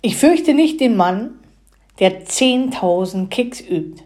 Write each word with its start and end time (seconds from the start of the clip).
Ich 0.00 0.16
fürchte 0.16 0.54
nicht 0.54 0.80
den 0.80 0.96
Mann, 0.96 1.40
der 1.98 2.24
10.000 2.24 3.28
Kicks 3.30 3.60
übt. 3.60 4.04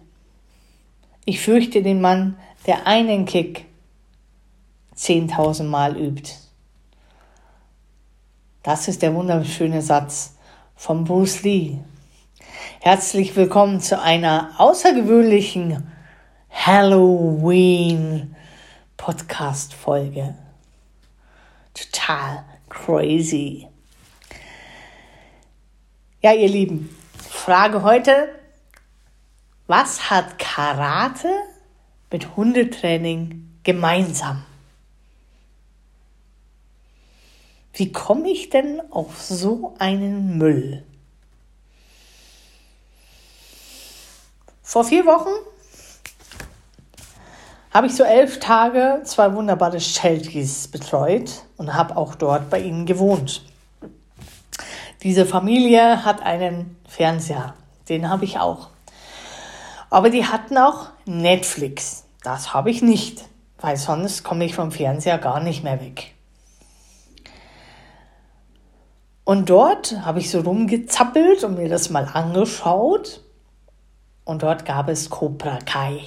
Ich 1.26 1.41
fürchte 1.41 1.83
den 1.83 2.00
Mann, 2.00 2.38
der 2.67 2.87
einen 2.87 3.26
Kick 3.26 3.67
10.000 4.97 5.65
Mal 5.65 5.99
übt. 5.99 6.33
Das 8.62 8.89
ist 8.89 9.02
der 9.02 9.14
wunderschöne 9.14 9.82
Satz 9.82 10.36
von 10.77 11.05
Bruce 11.05 11.42
Lee. 11.42 11.77
Herzlich 12.80 13.36
willkommen 13.36 13.80
zu 13.80 14.00
einer 14.00 14.54
außergewöhnlichen 14.56 15.93
Halloween 16.48 18.34
Podcast 18.96 19.74
Folge. 19.74 20.34
Total 21.74 22.45
crazy. 22.70 23.68
Ja, 26.25 26.32
ihr 26.34 26.48
Lieben, 26.48 26.96
Frage 27.19 27.83
heute, 27.83 28.28
was 29.66 30.09
hat 30.09 30.38
Karate 30.38 31.29
mit 32.12 32.37
Hundetraining 32.37 33.59
gemeinsam? 33.65 34.45
Wie 37.73 37.91
komme 37.91 38.30
ich 38.30 38.51
denn 38.51 38.80
auf 38.93 39.20
so 39.20 39.74
einen 39.80 40.38
Müll? 40.38 40.84
Vor 44.62 44.84
vier 44.84 45.04
Wochen 45.07 45.34
habe 47.73 47.88
ich 47.88 47.96
so 47.96 48.04
elf 48.04 48.38
Tage 48.38 49.01
zwei 49.02 49.34
wunderbare 49.34 49.80
Shelties 49.80 50.68
betreut 50.68 51.43
und 51.57 51.74
habe 51.74 51.96
auch 51.96 52.15
dort 52.15 52.48
bei 52.48 52.60
ihnen 52.60 52.87
gewohnt. 52.87 53.43
Diese 55.02 55.27
Familie 55.27 56.05
hat 56.05 56.23
einen 56.23 56.77
Fernseher, 56.87 57.55
den 57.88 58.09
habe 58.09 58.24
ich 58.24 58.38
auch. 58.38 58.69
Aber 59.90 60.10
die 60.10 60.26
hatten 60.26 60.57
auch 60.57 60.90
Netflix. 61.07 62.04
Das 62.23 62.54
habe 62.54 62.71
ich 62.71 62.82
nicht, 62.82 63.24
weil 63.60 63.76
sonst 63.76 64.23
komme 64.23 64.45
ich 64.45 64.55
vom 64.55 64.71
Fernseher 64.71 65.19
gar 65.19 65.41
nicht 65.41 65.65
mehr 65.65 65.81
weg. 65.81 66.15
Und 69.25 69.51
dort 69.51 70.05
habe 70.05 70.21
ich 70.21 70.31
so 70.31 70.41
rumgezappelt 70.41 71.43
und 71.43 71.57
mir 71.57 71.69
das 71.69 71.91
mal 71.91 72.09
angeschaut. 72.13 73.23
Und 74.25 74.43
dort 74.45 74.65
gab 74.65 74.89
es 74.89 75.11
Cobra 75.11 75.59
Kai. 75.59 76.01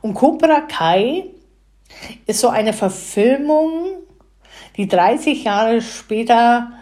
Und 0.00 0.14
Cobra 0.14 0.60
Kai 0.60 1.24
ist 2.26 2.40
so 2.40 2.48
eine 2.48 2.72
Verfilmung, 2.72 3.98
die 4.76 4.86
30 4.86 5.44
Jahre 5.44 5.82
später 5.82 6.72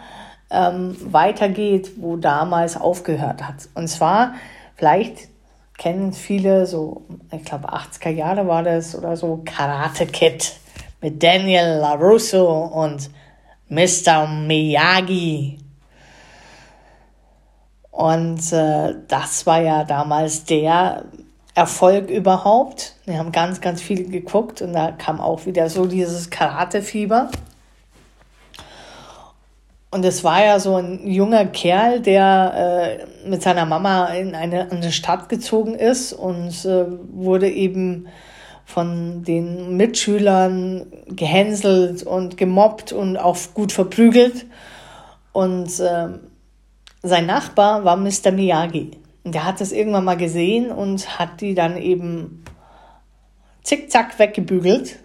ähm, 0.49 0.95
weitergeht, 1.11 1.91
wo 1.97 2.17
damals 2.17 2.75
aufgehört 2.75 3.43
hat. 3.43 3.69
Und 3.75 3.87
zwar, 3.87 4.33
vielleicht 4.75 5.29
kennen 5.77 6.13
viele 6.13 6.65
so, 6.65 7.03
ich 7.31 7.43
glaube 7.45 7.73
80er 7.73 8.09
Jahre 8.09 8.47
war 8.47 8.63
das 8.63 8.95
oder 8.95 9.15
so, 9.15 9.41
Karate 9.45 10.05
Kid 10.05 10.53
mit 11.01 11.23
Daniel 11.23 11.79
LaRusso 11.79 12.65
und 12.65 13.09
Mr. 13.69 14.27
Miyagi. 14.27 15.59
Und 17.91 18.51
äh, 18.51 18.95
das 19.07 19.45
war 19.45 19.61
ja 19.61 19.83
damals 19.83 20.45
der 20.45 21.05
Erfolg 21.55 22.09
überhaupt. 22.09 22.95
Wir 23.05 23.17
haben 23.17 23.31
ganz, 23.31 23.59
ganz 23.61 23.81
viel 23.81 24.09
geguckt 24.09 24.61
und 24.61 24.73
da 24.73 24.91
kam 24.91 25.19
auch 25.19 25.45
wieder 25.45 25.69
so 25.69 25.85
dieses 25.85 26.29
Karate-Fieber. 26.29 27.29
Und 29.91 30.05
es 30.05 30.23
war 30.23 30.43
ja 30.43 30.59
so 30.59 30.75
ein 30.75 31.07
junger 31.07 31.45
Kerl, 31.45 31.99
der 31.99 32.99
äh, 33.25 33.27
mit 33.27 33.41
seiner 33.41 33.65
Mama 33.65 34.07
in 34.07 34.35
eine, 34.35 34.71
eine 34.71 34.91
Stadt 34.91 35.29
gezogen 35.29 35.73
ist 35.73 36.13
und 36.13 36.63
äh, 36.65 36.85
wurde 37.11 37.49
eben 37.49 38.07
von 38.65 39.23
den 39.23 39.77
Mitschülern 39.77 40.85
gehänselt 41.07 42.03
und 42.03 42.37
gemobbt 42.37 42.91
und 42.91 43.17
auch 43.17 43.35
gut 43.55 43.71
verprügelt. 43.71 44.45
Und 45.33 45.79
äh, 45.79 46.09
sein 47.01 47.25
Nachbar 47.25 47.83
war 47.83 47.97
Mr. 47.97 48.31
Miyagi. 48.31 48.91
Und 49.23 49.33
der 49.33 49.43
hat 49.43 49.59
das 49.59 49.71
irgendwann 49.71 50.05
mal 50.05 50.17
gesehen 50.17 50.71
und 50.71 51.17
hat 51.17 51.41
die 51.41 51.55
dann 51.55 51.77
eben 51.77 52.43
zickzack 53.63 54.19
weggebügelt 54.19 54.99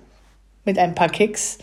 mit 0.67 0.79
ein 0.79 0.95
paar 0.95 1.09
Kicks. 1.09 1.59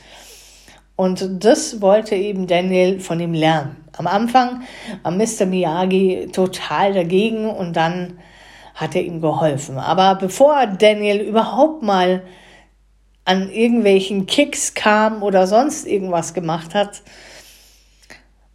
Und 1.01 1.43
das 1.43 1.81
wollte 1.81 2.13
eben 2.13 2.45
Daniel 2.45 2.99
von 2.99 3.19
ihm 3.19 3.33
lernen. 3.33 3.75
Am 3.97 4.05
Anfang 4.05 4.61
war 5.01 5.11
Mr. 5.11 5.47
Miyagi 5.47 6.29
total 6.31 6.93
dagegen 6.93 7.49
und 7.49 7.75
dann 7.75 8.19
hat 8.75 8.95
er 8.95 9.03
ihm 9.03 9.19
geholfen. 9.19 9.79
Aber 9.79 10.13
bevor 10.13 10.67
Daniel 10.67 11.21
überhaupt 11.21 11.81
mal 11.81 12.21
an 13.25 13.49
irgendwelchen 13.49 14.27
Kicks 14.27 14.75
kam 14.75 15.23
oder 15.23 15.47
sonst 15.47 15.87
irgendwas 15.87 16.35
gemacht 16.35 16.75
hat, 16.75 17.01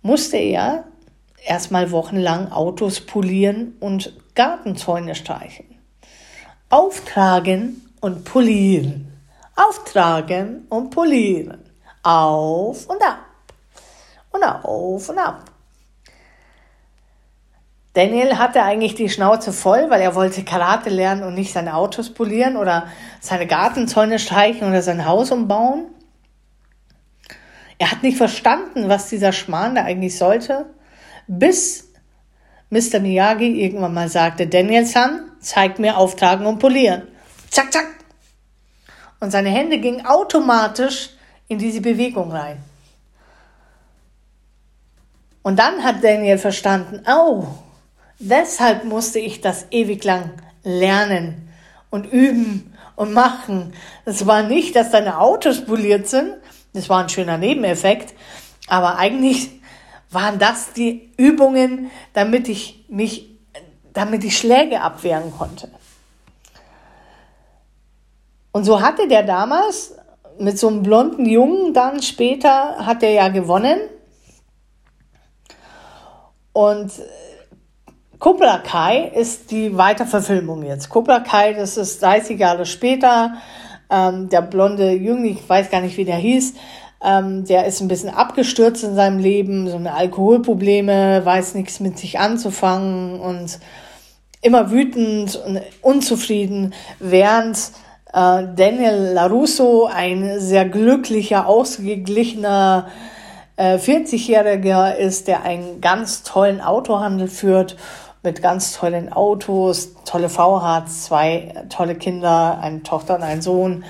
musste 0.03 0.37
er 0.37 0.85
erstmal 1.45 1.91
wochenlang 1.91 2.53
Autos 2.53 3.01
polieren 3.01 3.75
und 3.81 4.13
Gartenzäune 4.37 5.17
streichen. 5.17 5.67
Auftragen 6.71 7.83
und 8.01 8.25
polieren. 8.25 9.09
Auftragen 9.57 10.67
und 10.69 10.91
polieren. 10.91 11.66
Auf 12.07 12.87
und 12.87 13.03
ab. 13.03 13.19
Und 14.31 14.45
auf 14.45 15.09
und 15.09 15.19
ab. 15.19 15.51
Daniel 17.95 18.39
hatte 18.39 18.63
eigentlich 18.63 18.95
die 18.95 19.09
Schnauze 19.09 19.53
voll, 19.53 19.91
weil 19.91 20.01
er 20.01 20.15
wollte 20.15 20.45
Karate 20.45 20.89
lernen 20.89 21.25
und 21.25 21.35
nicht 21.35 21.53
seine 21.53 21.75
Autos 21.75 22.15
polieren 22.15 22.57
oder 22.57 22.87
seine 23.21 23.49
Gartenzäune 23.49 24.21
streichen 24.21 24.69
oder 24.69 24.83
sein 24.83 25.05
Haus 25.05 25.33
umbauen. 25.33 25.87
Er 27.79 27.91
hat 27.91 28.05
nicht 28.05 28.19
verstanden, 28.19 28.89
was 28.89 29.09
dieser 29.09 29.33
Schmarrn 29.33 29.75
da 29.75 29.83
eigentlich 29.83 30.17
sollte, 30.17 30.67
bis 31.27 31.89
Mr. 32.71 33.01
Miyagi 33.01 33.65
irgendwann 33.65 33.95
mal 33.95 34.09
sagte, 34.09 34.47
Daniel-san, 34.47 35.33
zeig 35.41 35.81
mir 35.81 35.97
Auftragen 35.97 36.47
und 36.47 36.61
Polieren. 36.61 37.09
Zack, 37.51 37.73
zack. 37.73 37.89
Und 39.19 39.33
seine 39.33 39.49
Hände 39.49 39.79
gingen 39.79 40.07
automatisch 40.07 41.16
in 41.49 41.59
diese 41.59 41.81
Bewegung 41.81 42.31
rein. 42.33 42.59
Und 45.43 45.59
dann 45.59 45.85
hat 45.85 46.03
Daniel 46.03 46.39
verstanden, 46.39 47.03
oh, 47.09 47.47
deshalb 48.19 48.85
musste 48.85 49.21
ich 49.21 49.41
das 49.41 49.67
ewig 49.71 50.03
lang 50.03 50.33
lernen 50.65 51.49
und 51.91 52.13
üben 52.13 52.75
und 52.97 53.13
machen. 53.13 53.73
Es 54.05 54.27
war 54.27 54.43
nicht, 54.43 54.75
dass 54.75 54.91
deine 54.91 55.21
Autos 55.21 55.65
poliert 55.65 56.09
sind, 56.09 56.35
das 56.73 56.89
war 56.89 57.03
ein 57.03 57.09
schöner 57.09 57.39
Nebeneffekt, 57.39 58.15
aber 58.67 58.99
eigentlich 58.99 59.51
waren 60.11 60.39
das 60.39 60.73
die 60.73 61.13
Übungen, 61.17 61.91
damit 62.13 62.49
ich 62.49 62.85
mich, 62.89 63.31
damit 63.93 64.25
ich 64.25 64.37
Schläge 64.37 64.81
abwehren 64.81 65.33
konnte. 65.37 65.71
Und 68.53 68.65
so 68.65 68.81
hatte 68.81 69.07
der 69.07 69.23
damals 69.23 69.95
mit 70.39 70.59
so 70.59 70.69
einem 70.69 70.83
blonden 70.83 71.27
Jungen 71.27 71.73
dann 71.73 72.03
später 72.03 72.87
hat 72.87 73.03
er 73.03 73.11
ja 73.11 73.29
gewonnen. 73.29 73.79
Und 76.53 76.93
Cobra 78.19 78.59
Kai 78.59 79.09
ist 79.15 79.51
die 79.51 79.77
Weiterverfilmung 79.77 80.65
jetzt. 80.65 80.89
Cobra 80.89 81.21
Kai, 81.21 81.53
das 81.53 81.77
ist 81.77 82.03
30 82.03 82.39
Jahre 82.39 82.65
später. 82.65 83.35
Ähm, 83.91 84.29
der 84.29 84.43
blonde 84.43 84.93
Jüngling, 84.93 85.37
ich 85.37 85.49
weiß 85.49 85.71
gar 85.71 85.81
nicht, 85.81 85.97
wie 85.97 86.05
der 86.05 86.17
hieß, 86.17 86.55
ähm, 87.05 87.45
der 87.45 87.67
ist 87.67 87.81
ein 87.81 87.89
bisschen 87.89 88.09
abgestürzt 88.09 88.83
in 88.83 88.95
seinem 88.95 89.19
Leben, 89.19 89.69
so 89.69 89.77
eine 89.77 89.93
Alkoholprobleme, 89.93 91.25
weiß 91.25 91.55
nichts 91.55 91.79
mit 91.79 91.99
sich 91.99 92.19
anzufangen 92.19 93.21
und 93.21 93.61
immer 94.43 94.71
wütend 94.71 95.37
und 95.37 95.61
unzufrieden, 95.83 96.75
während 96.99 97.71
äh, 98.13 98.45
Daniel 98.55 99.13
LaRusso, 99.15 99.87
ein 99.87 100.41
sehr 100.41 100.67
glücklicher, 100.69 101.47
ausgeglichener 101.47 102.89
äh, 103.57 103.77
40-Jähriger 103.77 104.95
ist, 104.97 105.29
der 105.29 105.43
einen 105.43 105.81
ganz 105.81 106.23
tollen 106.23 106.61
Autohandel 106.61 107.29
führt 107.29 107.77
mit 108.23 108.43
ganz 108.43 108.73
tollen 108.77 109.13
Autos, 109.13 109.95
tolle 110.05 110.29
hat, 110.37 110.91
zwei 110.91 111.55
tolle 111.69 111.95
Kinder, 111.95 112.59
eine 112.61 112.83
Tochter 112.83 113.15
und 113.17 113.23
einen 113.23 113.41
Sohn. 113.41 113.85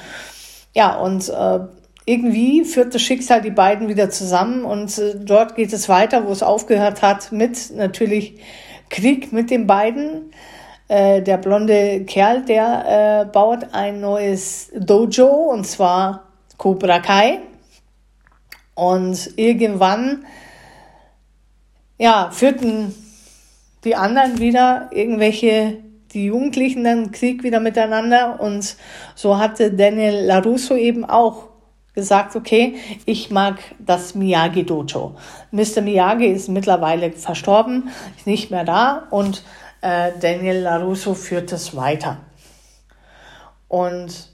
Ja, 0.75 0.97
und 0.97 1.29
äh, 1.31 1.61
irgendwie 2.05 2.65
führt 2.65 2.95
das 2.95 3.03
Schicksal 3.03 3.41
die 3.41 3.51
beiden 3.51 3.89
wieder 3.89 4.11
zusammen 4.11 4.65
und 4.65 4.97
äh, 4.99 5.15
dort 5.17 5.57
geht 5.57 5.73
es 5.73 5.89
weiter, 5.89 6.27
wo 6.27 6.33
es 6.33 6.43
aufgehört 6.43 7.03
hat, 7.03 7.33
mit 7.33 7.75
natürlich 7.75 8.39
Krieg 8.91 9.33
mit 9.33 9.51
den 9.51 9.67
beiden. 9.67 10.31
Äh, 10.88 11.23
der 11.23 11.38
blonde 11.38 12.05
Kerl, 12.05 12.44
der 12.44 13.25
äh, 13.27 13.33
baut 13.33 13.67
ein 13.73 14.00
neues 14.00 14.71
Dojo 14.77 15.27
und 15.27 15.67
zwar 15.67 16.29
Cobra 16.59 17.00
Kai. 17.00 17.41
Und 18.75 19.33
irgendwann 19.37 20.25
ja, 21.99 22.31
führten 22.31 22.94
die 23.85 23.97
anderen 23.97 24.38
wieder 24.38 24.91
irgendwelche, 24.93 25.79
die 26.12 26.27
Jugendlichen 26.27 26.85
dann 26.85 27.11
Krieg 27.11 27.43
wieder 27.43 27.61
miteinander 27.61 28.41
und 28.41 28.77
so 29.15 29.39
hatte 29.39 29.73
Daniel 29.73 30.25
LaRusso 30.25 30.77
eben 30.77 31.05
auch 31.05 31.49
gesagt, 31.94 32.37
okay, 32.37 32.77
ich 33.06 33.31
mag 33.31 33.59
das 33.79 34.15
Miyagi 34.15 34.65
Dojo. 34.65 35.17
Mr. 35.50 35.81
Miyagi 35.81 36.27
ist 36.27 36.49
mittlerweile 36.49 37.11
verstorben, 37.12 37.89
ist 38.19 38.27
nicht 38.27 38.50
mehr 38.50 38.65
da 38.65 39.06
und 39.11 39.43
äh, 39.87 40.12
Daniel 40.21 40.62
LaRusso 40.62 41.15
führt 41.15 41.53
es 41.53 41.77
weiter. 41.77 42.19
Und 43.69 44.31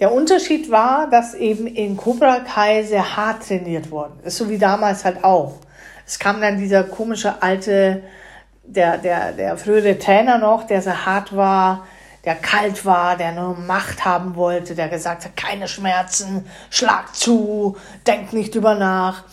der 0.00 0.12
Unterschied 0.12 0.70
war, 0.70 1.08
dass 1.08 1.32
eben 1.32 1.66
in 1.66 1.96
Cobra 1.96 2.40
Kai 2.40 2.82
sehr 2.82 3.16
hart 3.16 3.48
trainiert 3.48 3.90
worden 3.90 4.20
ist, 4.24 4.36
so 4.36 4.50
wie 4.50 4.58
damals 4.58 5.06
halt 5.06 5.24
auch. 5.24 5.60
Es 6.06 6.18
kam 6.18 6.42
dann 6.42 6.58
dieser 6.58 6.84
komische 6.84 7.42
alte, 7.42 8.02
der, 8.64 8.98
der, 8.98 9.32
der 9.32 9.56
frühere 9.56 9.98
Trainer 9.98 10.36
noch, 10.36 10.64
der 10.64 10.82
sehr 10.82 11.06
hart 11.06 11.34
war, 11.34 11.86
der 12.24 12.34
kalt 12.34 12.84
war, 12.84 13.16
der 13.16 13.32
nur 13.32 13.56
Macht 13.56 14.04
haben 14.04 14.36
wollte, 14.36 14.74
der 14.74 14.88
gesagt 14.88 15.24
hat, 15.24 15.36
keine 15.36 15.68
Schmerzen, 15.68 16.46
schlag 16.68 17.14
zu, 17.14 17.78
denk 18.06 18.34
nicht 18.34 18.54
drüber 18.54 18.74
nach. 18.74 19.24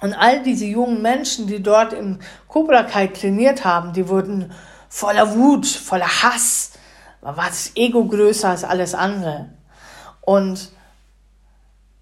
Und 0.00 0.14
all 0.14 0.42
diese 0.42 0.64
jungen 0.64 1.02
Menschen, 1.02 1.46
die 1.48 1.62
dort 1.62 1.92
im 1.92 2.20
Cobra 2.58 2.82
Kai 2.82 3.06
trainiert 3.06 3.64
haben, 3.64 3.92
die 3.92 4.08
wurden 4.08 4.50
voller 4.88 5.36
Wut, 5.36 5.64
voller 5.64 6.08
Hass. 6.08 6.72
Da 7.22 7.36
war 7.36 7.46
das 7.46 7.70
Ego 7.76 8.04
größer 8.04 8.48
als 8.48 8.64
alles 8.64 8.96
andere. 8.96 9.50
Und 10.22 10.72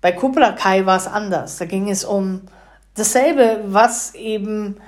bei 0.00 0.12
Cobra 0.12 0.52
Kai 0.52 0.86
war 0.86 0.96
es 0.96 1.06
anders. 1.06 1.58
Da 1.58 1.66
ging 1.66 1.90
es 1.90 2.06
um 2.06 2.40
dasselbe, 2.94 3.64
was 3.66 4.14
eben 4.14 4.78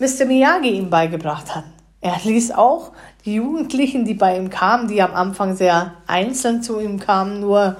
Mr. 0.00 0.24
Miyagi 0.26 0.70
ihm 0.70 0.90
beigebracht 0.90 1.54
hat. 1.54 1.64
Er 2.00 2.16
ließ 2.24 2.50
auch 2.50 2.90
die 3.24 3.36
Jugendlichen, 3.36 4.04
die 4.04 4.14
bei 4.14 4.36
ihm 4.36 4.50
kamen, 4.50 4.88
die 4.88 5.00
am 5.00 5.14
Anfang 5.14 5.54
sehr 5.54 5.92
einzeln 6.08 6.60
zu 6.60 6.80
ihm 6.80 6.98
kamen, 6.98 7.38
nur 7.38 7.76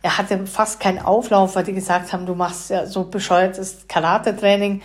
er 0.00 0.16
hatte 0.16 0.46
fast 0.46 0.80
keinen 0.80 0.98
Auflauf, 0.98 1.56
weil 1.56 1.64
die 1.64 1.74
gesagt 1.74 2.14
haben, 2.14 2.24
du 2.24 2.34
machst 2.34 2.70
ja 2.70 2.86
so 2.86 3.04
bescheuertes 3.04 3.86
Karate-Training, 3.86 4.80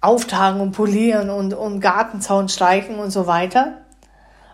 auftragen 0.00 0.60
und 0.60 0.72
polieren 0.72 1.30
und, 1.30 1.54
und 1.54 1.80
Gartenzaun 1.80 2.48
streichen 2.48 2.98
und 2.98 3.10
so 3.10 3.26
weiter. 3.26 3.78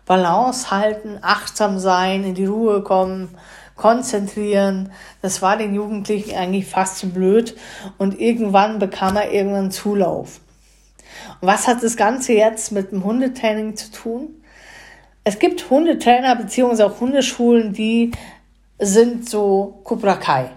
Balance 0.04 0.70
halten, 0.70 1.18
achtsam 1.22 1.78
sein, 1.78 2.24
in 2.24 2.34
die 2.34 2.46
Ruhe 2.46 2.82
kommen, 2.82 3.36
konzentrieren. 3.74 4.92
Das 5.22 5.42
war 5.42 5.56
den 5.56 5.74
Jugendlichen 5.74 6.36
eigentlich 6.36 6.66
fast 6.66 6.98
zu 6.98 7.10
blöd 7.10 7.56
und 7.98 8.20
irgendwann 8.20 8.78
bekam 8.78 9.16
er 9.16 9.32
irgendwann 9.32 9.70
Zulauf. 9.70 10.40
Und 11.40 11.48
was 11.48 11.66
hat 11.66 11.82
das 11.82 11.96
Ganze 11.96 12.32
jetzt 12.32 12.72
mit 12.72 12.92
dem 12.92 13.04
Hundetraining 13.04 13.76
zu 13.76 13.90
tun? 13.90 14.42
Es 15.24 15.38
gibt 15.38 15.70
Hundetrainer 15.70 16.36
bzw. 16.36 16.84
auch 16.84 17.00
Hundeschulen, 17.00 17.72
die 17.72 18.12
sind 18.78 19.28
so 19.28 19.80
Cobra 19.84 20.16
Kai. 20.16 20.50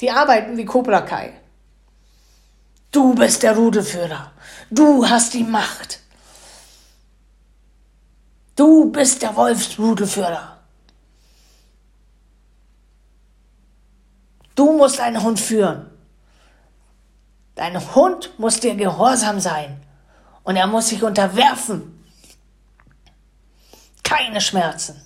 Die 0.00 0.10
arbeiten 0.10 0.56
wie 0.56 0.64
Cobra 0.64 1.02
Kai. 1.02 1.32
Du 2.94 3.14
bist 3.14 3.42
der 3.42 3.56
Rudelführer. 3.56 4.30
Du 4.70 5.08
hast 5.08 5.34
die 5.34 5.42
Macht. 5.42 6.00
Du 8.56 8.90
bist 8.92 9.20
der 9.22 9.34
Wolfsrudelführer. 9.34 10.58
Du 14.54 14.76
musst 14.76 15.00
einen 15.00 15.20
Hund 15.22 15.40
führen. 15.40 15.90
Dein 17.56 17.76
Hund 17.94 18.38
muss 18.38 18.60
dir 18.60 18.76
gehorsam 18.76 19.40
sein 19.40 19.80
und 20.44 20.56
er 20.56 20.68
muss 20.68 20.88
sich 20.88 21.02
unterwerfen 21.02 21.94
keine 24.04 24.40
Schmerzen, 24.40 25.02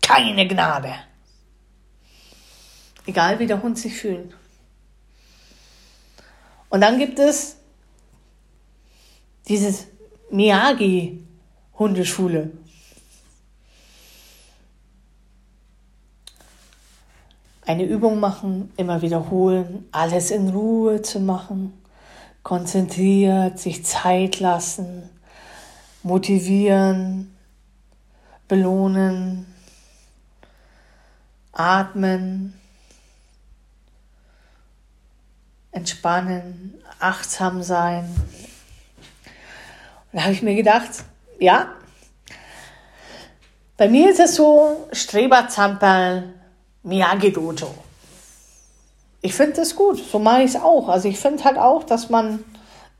keine 0.00 0.46
Gnade. 0.46 0.94
Egal 3.06 3.38
wie 3.38 3.46
der 3.46 3.60
Hund 3.60 3.78
sich 3.78 3.96
fühlt. 3.96 4.34
Und 6.70 6.80
dann 6.80 6.98
gibt 6.98 7.18
es 7.18 7.56
dieses 9.48 9.88
Miyagi-Hundeschule. 10.30 12.52
Eine 17.66 17.84
Übung 17.84 18.18
machen, 18.20 18.72
immer 18.76 19.02
wiederholen, 19.02 19.86
alles 19.92 20.30
in 20.30 20.48
Ruhe 20.48 21.02
zu 21.02 21.20
machen, 21.20 21.74
konzentriert, 22.42 23.58
sich 23.58 23.84
Zeit 23.84 24.40
lassen, 24.40 25.10
motivieren, 26.02 27.36
belohnen, 28.48 29.44
atmen, 31.52 32.59
entspannen, 35.72 36.80
achtsam 36.98 37.62
sein. 37.62 38.04
Und 40.12 40.18
da 40.18 40.22
habe 40.22 40.32
ich 40.32 40.42
mir 40.42 40.54
gedacht, 40.54 40.90
ja, 41.38 41.74
bei 43.76 43.88
mir 43.88 44.10
ist 44.10 44.20
es 44.20 44.34
so, 44.36 44.88
Streberzamperl, 44.92 46.34
Miyagi-Dojo. 46.82 47.74
Ich 49.22 49.34
finde 49.34 49.56
das 49.56 49.76
gut, 49.76 49.98
so 49.98 50.18
mache 50.18 50.42
ich 50.42 50.54
es 50.54 50.56
auch. 50.56 50.88
Also 50.88 51.08
ich 51.08 51.18
finde 51.18 51.44
halt 51.44 51.58
auch, 51.58 51.84
dass 51.84 52.10
man 52.10 52.44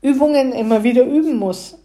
Übungen 0.01 0.53
immer 0.53 0.83
wieder 0.83 1.03
üben 1.03 1.37
muss. 1.37 1.77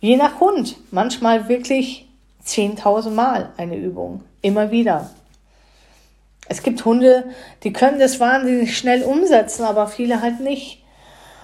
Je 0.00 0.16
nach 0.16 0.40
Hund. 0.40 0.76
Manchmal 0.90 1.48
wirklich 1.48 2.08
10.000 2.46 3.10
Mal 3.10 3.52
eine 3.56 3.76
Übung. 3.76 4.22
Immer 4.40 4.70
wieder. 4.70 5.10
Es 6.50 6.62
gibt 6.62 6.84
Hunde, 6.84 7.24
die 7.62 7.72
können 7.72 7.98
das 7.98 8.20
wahnsinnig 8.20 8.76
schnell 8.76 9.02
umsetzen, 9.04 9.64
aber 9.64 9.86
viele 9.86 10.22
halt 10.22 10.40
nicht. 10.40 10.82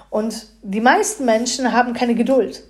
Und 0.09 0.47
die 0.63 0.81
meisten 0.81 1.25
Menschen 1.25 1.73
haben 1.73 1.93
keine 1.93 2.15
Geduld. 2.15 2.65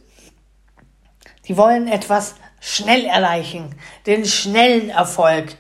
Die 1.47 1.57
wollen 1.57 1.87
etwas 1.87 2.35
schnell 2.61 3.05
erreichen, 3.05 3.75
den 4.07 4.25
schnellen 4.25 4.91
Erfolg, 4.91 5.55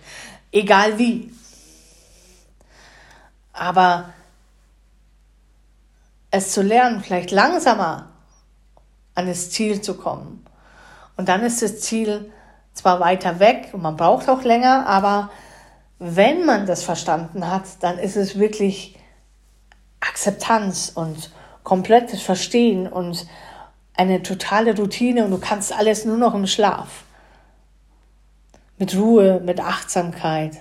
egal 0.51 0.99
wie. 0.99 1.33
Aber 3.53 4.15
es 6.31 6.51
zu 6.53 6.63
lernen, 6.63 7.03
vielleicht 7.03 7.31
langsamer 7.31 8.11
an 9.15 9.29
das 9.29 9.51
Ziel 9.51 9.81
zu 9.81 9.97
kommen. 9.97 10.45
Und 11.17 11.29
dann 11.29 11.45
ist 11.45 11.63
das 11.63 11.81
Ziel 11.81 12.33
zwar 12.73 12.99
weiter 12.99 13.39
weg 13.39 13.69
und 13.73 13.83
man 13.83 13.97
braucht 13.97 14.29
auch 14.29 14.43
länger, 14.43 14.87
aber 14.89 15.31
wenn 16.07 16.45
man 16.45 16.67
das 16.67 16.83
verstanden 16.83 17.49
hat, 17.51 17.65
dann 17.81 17.99
ist 17.99 18.17
es 18.17 18.39
wirklich 18.39 18.99
Akzeptanz 20.01 20.93
und 20.95 21.31
komplettes 21.63 22.21
Verstehen 22.21 22.87
und 22.87 23.27
eine 23.95 24.23
totale 24.23 24.77
Routine 24.77 25.25
und 25.25 25.31
du 25.31 25.39
kannst 25.39 25.73
alles 25.73 26.05
nur 26.05 26.19
noch 26.19 26.35
im 26.35 26.47
Schlaf. 26.47 27.05
Mit 28.77 28.95
Ruhe, 28.95 29.41
mit 29.41 29.61
Achtsamkeit. 29.61 30.61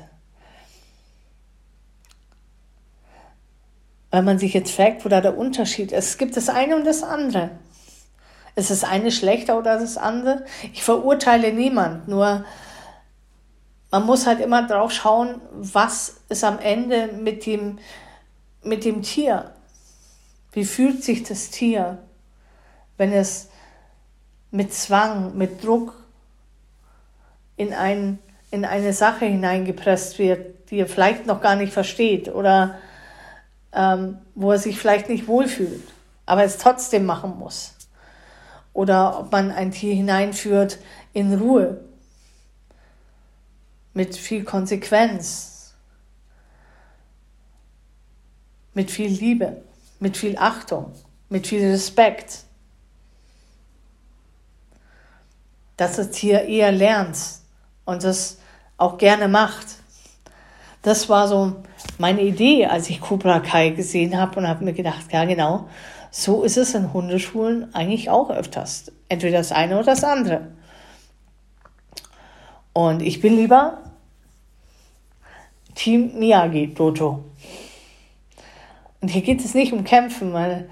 Wenn 4.12 4.24
man 4.24 4.40
sich 4.40 4.54
jetzt 4.54 4.72
fragt, 4.72 5.04
wo 5.04 5.10
da 5.10 5.20
der 5.20 5.38
Unterschied 5.38 5.92
ist, 5.92 6.08
es 6.08 6.18
gibt 6.18 6.38
das 6.38 6.48
eine 6.48 6.78
und 6.78 6.86
das 6.86 7.04
andere. 7.04 7.50
Ist 8.56 8.70
das 8.70 8.86
eine 8.86 9.12
schlechter 9.12 9.58
oder 9.58 9.78
das 9.78 9.98
andere? 9.98 10.46
Ich 10.72 10.84
verurteile 10.84 11.52
niemand, 11.52 12.08
nur 12.08 12.46
man 13.94 14.08
muss 14.08 14.26
halt 14.26 14.40
immer 14.40 14.66
drauf 14.66 14.92
schauen, 14.92 15.40
was 15.52 16.16
ist 16.28 16.44
am 16.44 16.58
Ende 16.58 17.10
mit 17.14 17.46
dem, 17.46 17.78
mit 18.64 18.86
dem 18.86 19.04
Tier. 19.04 19.52
Wie 20.52 20.66
fühlt 20.66 21.04
sich 21.04 21.22
das 21.22 21.52
Tier, 21.52 22.00
wenn 22.98 23.14
es 23.14 23.50
mit 24.50 24.74
Zwang, 24.74 25.38
mit 25.38 25.64
Druck 25.64 25.94
in, 27.56 27.72
ein, 27.72 28.18
in 28.50 28.66
eine 28.66 28.94
Sache 28.94 29.26
hineingepresst 29.26 30.18
wird, 30.18 30.72
die 30.72 30.80
er 30.80 30.88
vielleicht 30.88 31.28
noch 31.28 31.40
gar 31.40 31.56
nicht 31.56 31.72
versteht 31.72 32.30
oder 32.30 32.80
ähm, 33.74 34.18
wo 34.34 34.54
er 34.54 34.58
sich 34.58 34.80
vielleicht 34.80 35.08
nicht 35.08 35.28
wohlfühlt, 35.28 35.84
aber 36.26 36.44
es 36.44 36.58
trotzdem 36.58 37.06
machen 37.06 37.38
muss 37.38 37.76
oder 38.74 39.20
ob 39.20 39.32
man 39.32 39.52
ein 39.52 39.70
Tier 39.70 39.94
hineinführt 39.94 40.80
in 41.14 41.36
Ruhe, 41.36 41.80
mit 43.94 44.16
viel 44.16 44.44
Konsequenz, 44.44 45.74
mit 48.74 48.90
viel 48.90 49.10
Liebe, 49.10 49.64
mit 50.00 50.18
viel 50.18 50.38
Achtung, 50.38 50.94
mit 51.30 51.48
viel 51.48 51.66
Respekt. 51.70 52.46
Dass 55.78 55.96
das 55.96 56.12
Tier 56.12 56.46
eher 56.46 56.72
lernt 56.72 57.18
und 57.86 58.04
das 58.04 58.38
auch 58.78 58.98
gerne 58.98 59.28
macht. 59.28 59.68
das 60.82 61.08
war 61.08 61.28
so 61.28 61.56
meine 61.98 62.22
Idee, 62.22 62.66
als 62.66 62.90
ich 62.90 63.00
Cobra 63.00 63.40
Kai 63.40 63.70
gesehen 63.70 64.20
habe 64.20 64.40
und 64.40 64.48
habe 64.48 64.66
mir 64.66 64.74
gedacht, 64.74 65.06
ja 65.12 65.24
genau, 65.24 65.70
so 66.12 66.44
ist 66.44 66.58
es 66.58 66.76
in 66.76 66.92
Hundeschulen 66.94 67.74
eigentlich 67.74 68.10
auch 68.10 68.30
öfters. 68.30 68.92
Entweder 69.08 69.38
das 69.38 69.52
eine 69.52 69.76
oder 69.76 69.86
das 69.86 70.04
andere. 70.04 70.50
Und 72.74 73.02
ich 73.02 73.22
bin 73.22 73.36
lieber 73.36 73.80
Team 75.76 76.18
Miyagi 76.18 76.74
Dojo. 76.74 77.24
Und 79.02 79.10
hier 79.10 79.22
geht 79.22 79.44
es 79.44 79.54
nicht 79.54 79.74
um 79.74 79.84
Kämpfen, 79.84 80.34
weil 80.34 80.70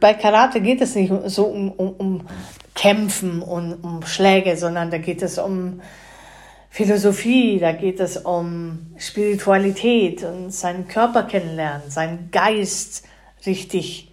bei 0.00 0.14
Karate 0.14 0.60
geht 0.60 0.80
es 0.80 0.94
nicht 0.94 1.12
so 1.26 1.44
um, 1.44 1.70
um, 1.72 1.92
um 1.92 2.26
Kämpfen 2.74 3.42
und 3.42 3.74
um 3.84 4.04
Schläge, 4.06 4.56
sondern 4.56 4.90
da 4.90 4.98
geht 4.98 5.22
es 5.22 5.38
um 5.38 5.80
Philosophie, 6.70 7.58
da 7.58 7.72
geht 7.72 8.00
es 8.00 8.16
um 8.16 8.94
Spiritualität 8.96 10.22
und 10.22 10.52
seinen 10.52 10.88
Körper 10.88 11.24
kennenlernen, 11.24 11.90
seinen 11.90 12.30
Geist 12.30 13.04
richtig 13.46 14.07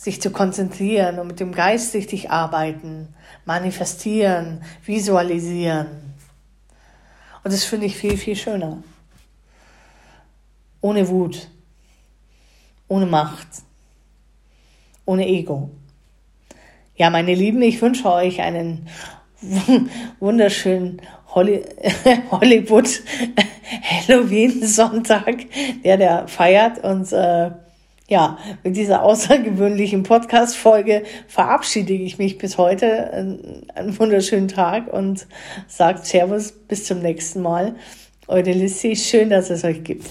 sich 0.00 0.22
zu 0.22 0.30
konzentrieren 0.30 1.18
und 1.18 1.26
mit 1.26 1.40
dem 1.40 1.52
Geist 1.52 1.92
richtig 1.92 2.30
arbeiten, 2.30 3.08
manifestieren, 3.44 4.62
visualisieren. 4.82 5.88
Und 7.44 7.52
das 7.52 7.64
finde 7.64 7.84
ich 7.84 7.96
viel, 7.96 8.16
viel 8.16 8.34
schöner 8.34 8.82
ohne 10.80 11.06
Wut, 11.06 11.48
ohne 12.88 13.04
Macht, 13.04 13.46
ohne 15.04 15.28
Ego. 15.28 15.68
Ja, 16.96 17.10
meine 17.10 17.34
Lieben, 17.34 17.60
ich 17.60 17.82
wünsche 17.82 18.10
euch 18.10 18.40
einen 18.40 18.88
wunderschönen 20.18 21.02
Hollywood 21.34 22.88
Halloween 23.82 24.66
Sonntag, 24.66 25.44
der 25.84 25.98
der 25.98 26.26
feiert 26.26 26.82
und 26.82 27.12
äh, 27.12 27.50
ja, 28.10 28.38
mit 28.64 28.76
dieser 28.76 29.04
außergewöhnlichen 29.04 30.02
Podcast-Folge 30.02 31.04
verabschiede 31.28 31.92
ich 31.92 32.18
mich 32.18 32.38
bis 32.38 32.58
heute. 32.58 33.12
Einen 33.12 33.98
wunderschönen 33.98 34.48
Tag 34.48 34.92
und 34.92 35.28
sagt 35.68 36.06
Servus, 36.06 36.50
bis 36.50 36.84
zum 36.84 36.98
nächsten 36.98 37.40
Mal. 37.40 37.76
Eure 38.26 38.50
Lissi, 38.50 38.96
schön, 38.96 39.30
dass 39.30 39.48
es 39.48 39.62
euch 39.62 39.84
gibt. 39.84 40.10